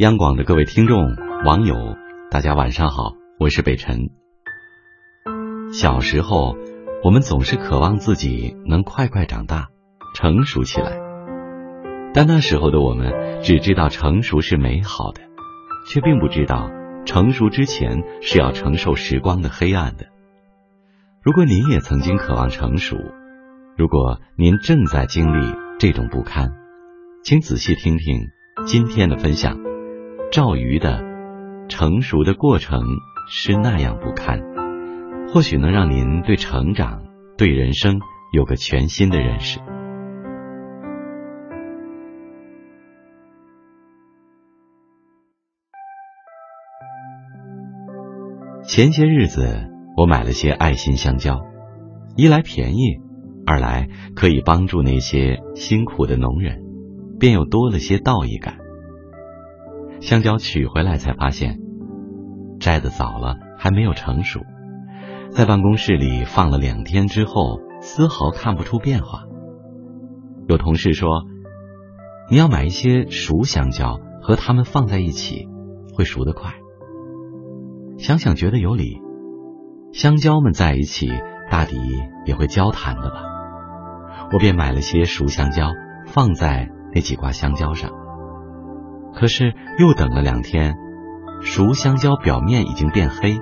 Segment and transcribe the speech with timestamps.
[0.00, 1.14] 央广的各位听众、
[1.44, 1.74] 网友，
[2.30, 4.08] 大家晚上好，我是北辰。
[5.74, 6.56] 小时候，
[7.04, 9.68] 我们总是渴望自己能快快长大，
[10.14, 10.98] 成熟起来。
[12.14, 15.20] 但那时候的我们只知道成熟是美好的，
[15.86, 16.70] 却并不知道
[17.04, 20.06] 成熟之前是要承受时光的黑暗的。
[21.22, 22.96] 如果您也曾经渴望成熟，
[23.76, 26.52] 如果您正在经历这种不堪，
[27.22, 28.28] 请仔细听听
[28.64, 29.68] 今天的分享。
[30.30, 31.00] 赵瑜的
[31.68, 32.84] 成熟的过程
[33.28, 34.40] 是那样不堪，
[35.32, 37.02] 或许能让您对成长、
[37.36, 37.98] 对人生
[38.32, 39.58] 有个全新的认识。
[48.62, 51.40] 前些日子，我买了些爱心香蕉，
[52.14, 53.00] 一来便宜，
[53.44, 56.62] 二来可以帮助那些辛苦的农人，
[57.18, 58.69] 便又多了些道义感。
[60.00, 61.58] 香蕉取回来才发现，
[62.58, 64.40] 摘的早了，还没有成熟。
[65.30, 69.24] 在办公室里放了两天之后，丝毫看不出变化。
[70.48, 71.24] 有同事说
[72.30, 75.46] ：“你要买一些熟香蕉，和它们放在一起，
[75.94, 76.54] 会熟得快。”
[77.98, 78.98] 想想觉得有理，
[79.92, 81.08] 香蕉们在一起，
[81.50, 81.76] 大抵
[82.26, 83.22] 也会交谈的吧。
[84.32, 85.72] 我便买了些熟香蕉，
[86.06, 87.99] 放在那几挂香蕉上。
[89.12, 90.76] 可是又等了两天，
[91.42, 93.38] 熟香蕉表面已经变黑，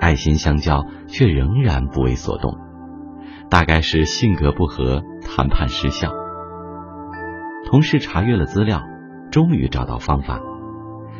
[0.00, 2.56] 爱心香蕉却仍然不为所动。
[3.50, 6.10] 大概是性格不合，谈判失效。
[7.66, 8.80] 同事查阅了资料，
[9.30, 10.40] 终于找到方法，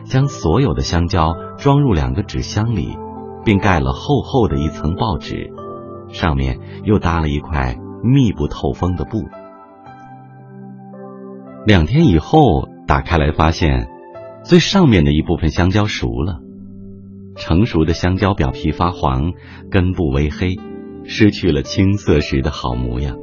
[0.05, 2.97] 将所有的香蕉装入两个纸箱里，
[3.45, 5.51] 并盖了厚厚的一层报纸，
[6.11, 9.25] 上面又搭了一块密不透风的布。
[11.67, 12.69] 两天以后。
[12.89, 13.87] 打开来，发现
[14.45, 16.41] 最上面的一部分香蕉熟了。
[17.37, 19.33] 成熟的香蕉表皮发黄，
[19.71, 20.57] 根部微黑，
[21.05, 23.17] 失去了青涩时的好模样，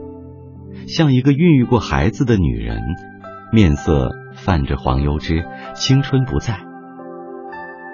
[0.88, 2.80] 像一个孕育过孩子的女人，
[3.52, 5.44] 面色泛着黄油脂，
[5.74, 6.60] 青春不在。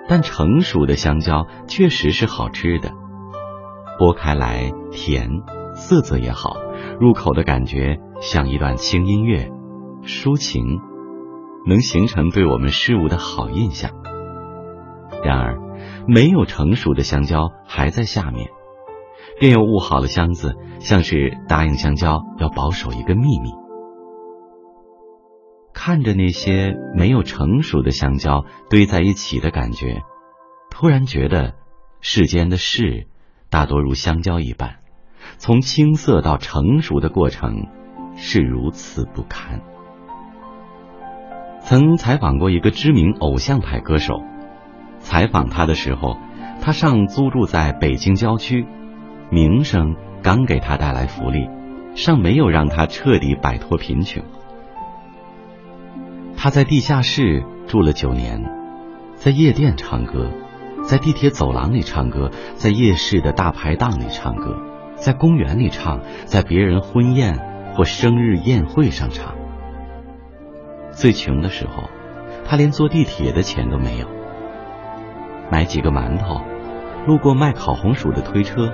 [0.10, 2.92] 但成熟的香蕉确实是好吃的，
[3.98, 5.30] 剥开来甜，
[5.74, 6.58] 色泽也好，
[7.00, 9.50] 入口的感觉像一段轻音乐，
[10.04, 10.91] 抒情。
[11.66, 13.92] 能形成对我们事物的好印象。
[15.24, 15.58] 然而，
[16.08, 18.50] 没有成熟的香蕉还在下面，
[19.40, 23.52] 便又捂好了箱子，像是答应香蕉要保守一个秘密。
[25.74, 30.02] 看着那些没有成熟的香蕉堆在一起的感觉，
[30.70, 31.56] 突然觉得
[32.02, 33.08] 世间的事
[33.50, 34.80] 大多如香蕉一般，
[35.38, 37.68] 从青涩到成熟的过程
[38.16, 39.62] 是如此不堪。
[41.62, 44.22] 曾采访过一个知名偶像派歌手，
[45.00, 46.18] 采访他的时候，
[46.60, 48.66] 他尚租住在北京郊区，
[49.30, 51.48] 名声刚给他带来福利，
[51.96, 54.24] 尚没有让他彻底摆脱贫穷。
[56.36, 58.44] 他在地下室住了九年，
[59.16, 60.32] 在夜店唱歌，
[60.84, 64.58] 在地铁走廊里唱歌，在夜市的大排档里唱歌，
[64.96, 67.40] 在公园里唱，在别人婚宴
[67.76, 69.36] 或生日宴会上唱。
[71.02, 71.90] 最穷的时候，
[72.46, 74.08] 他连坐地铁的钱都没有。
[75.50, 76.42] 买几个馒头，
[77.08, 78.72] 路过卖烤红薯的推车，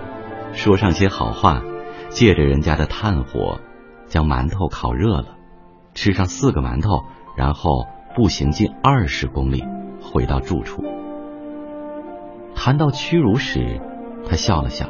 [0.51, 1.61] 说上些好话，
[2.09, 3.61] 借着人家的炭火，
[4.07, 5.37] 将馒头烤热了，
[5.93, 7.05] 吃上四个馒头，
[7.37, 9.63] 然后步行近二十公里
[10.01, 10.83] 回到住处。
[12.55, 13.79] 谈到屈辱时，
[14.27, 14.89] 他笑了笑，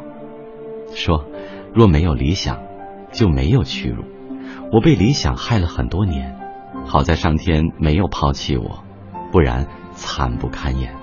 [0.95, 1.23] 说
[1.71, 2.63] ：“若没有理想，
[3.11, 4.05] 就没有屈辱。
[4.71, 6.35] 我被理想害了很多年。”
[6.87, 8.83] 好在上天没有抛弃我，
[9.31, 10.95] 不然惨不堪言。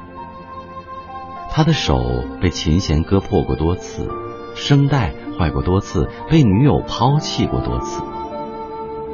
[1.51, 4.09] 他的手被琴弦割破过多次，
[4.57, 8.03] 声带坏过多次，被女友抛弃过多次。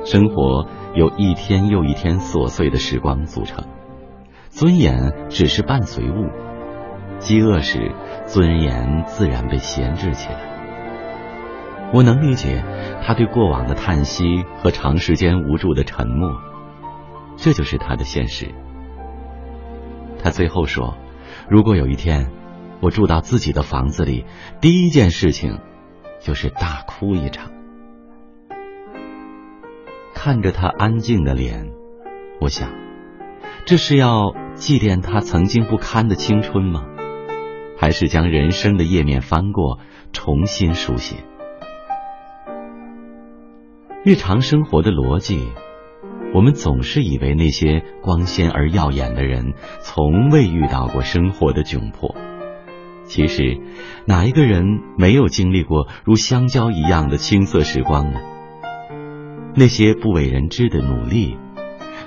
[0.04, 3.64] 生活由一天又一天琐碎的时光组成，
[4.48, 6.30] 尊严只是伴随物。
[7.18, 7.92] 饥饿时，
[8.24, 11.90] 尊严自然被闲置起来。
[11.92, 12.64] 我能理解
[13.02, 16.40] 他对过往的叹息和长时间无助的沉默。
[17.42, 18.54] 这就是他的现实。
[20.22, 20.98] 他最后说
[21.48, 22.30] ：“如果有一天
[22.80, 24.26] 我住到自己的房子里，
[24.60, 25.58] 第一件事情
[26.20, 27.50] 就是大哭一场。”
[30.14, 31.70] 看着他安静的脸，
[32.42, 32.68] 我想，
[33.64, 36.84] 这是要祭奠他曾经不堪的青春吗？
[37.78, 39.78] 还是将人生的页面翻过，
[40.12, 41.16] 重新书写？
[44.04, 45.48] 日常生活的逻辑。
[46.32, 52.14] 我们总是以为那些光鲜而耀眼的人，从未遇到过生活的窘迫。
[53.04, 53.58] 其实，
[54.06, 54.64] 哪一个人
[54.96, 58.20] 没有经历过如香蕉一样的青涩时光呢？
[59.56, 61.36] 那些不为人知的努力，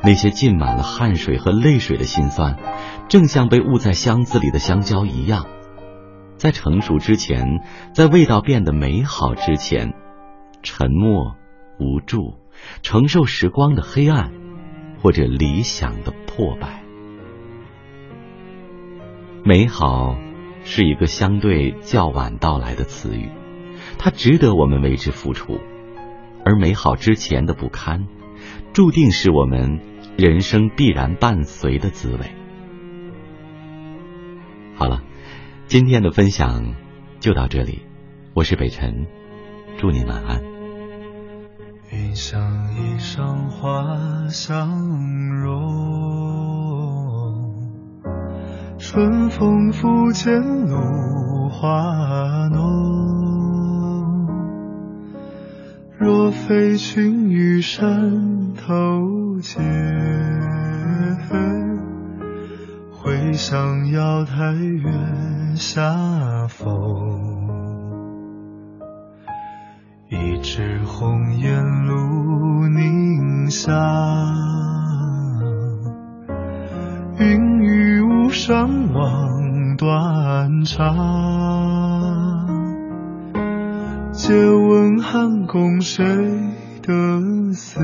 [0.02, 2.58] 那些浸满了汗水和泪水的辛酸，
[3.10, 5.48] 正像被捂在箱子里的香蕉一样，
[6.38, 7.60] 在成熟之前，
[7.94, 9.94] 在味道变得美好之前，
[10.62, 11.36] 沉默、
[11.78, 12.36] 无助，
[12.82, 14.32] 承受时光的黑暗，
[15.02, 16.84] 或者理想的破败。
[19.44, 20.18] 美好。
[20.66, 23.30] 是一个相对较晚到来的词语，
[23.98, 25.60] 它值得我们为之付出，
[26.46, 28.08] 而美好之前的不堪，
[28.72, 29.82] 注定是我们
[30.16, 32.32] 人生必然伴随的滋味。
[34.76, 35.04] 好了，
[35.66, 36.76] 今天的分享
[37.20, 37.82] 就到这里，
[38.34, 39.06] 我是北辰，
[39.78, 40.53] 祝你晚安。
[41.94, 42.42] 云想
[42.74, 44.68] 衣裳花相
[45.30, 45.52] 融。
[48.80, 54.28] 春风拂槛露华浓，
[56.00, 59.64] 若非群玉山头见，
[62.92, 64.90] 会向瑶台月
[65.56, 67.63] 下逢。
[70.14, 73.74] 一枝红艳露凝香，
[77.20, 77.84] 云雨。
[78.34, 80.98] 上望断肠，
[84.12, 86.04] 借问汉宫谁
[86.82, 86.92] 得
[87.54, 87.80] 似？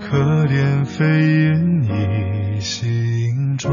[0.00, 3.72] 可怜飞燕倚新妆，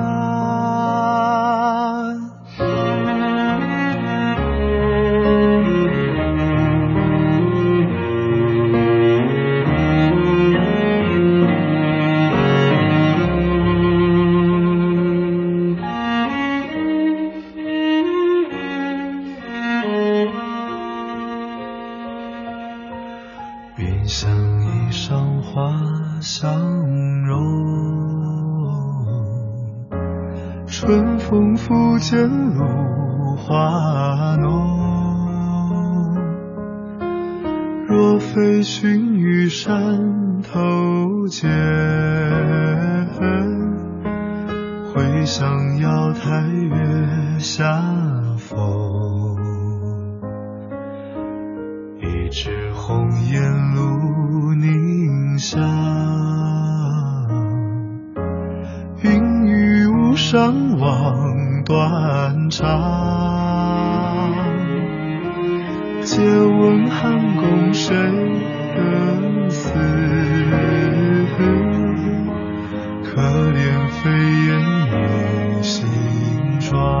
[24.13, 24.29] 像
[24.61, 25.71] 依裳花
[26.19, 26.51] 相
[27.23, 27.39] 融，
[30.67, 32.65] 春风拂槛露
[33.37, 34.43] 华浓。
[37.87, 41.49] 若非寻玉山头见，
[44.93, 47.81] 会向瑶台月下
[48.37, 48.59] 逢。
[52.01, 53.41] 一枝红艳
[53.73, 53.80] 露。
[60.31, 61.29] 张望。
[61.65, 62.65] 断肠，
[66.03, 67.93] 借问汉宫谁
[68.75, 69.69] 得似？
[73.03, 74.09] 可怜飞
[74.47, 74.49] 燕
[74.87, 75.85] 倚新
[76.59, 77.00] 妆，